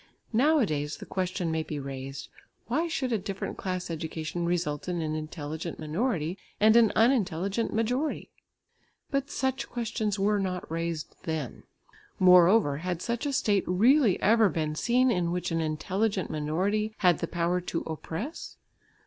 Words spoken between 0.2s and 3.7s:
Nowadays the question may be raised, "Why should a different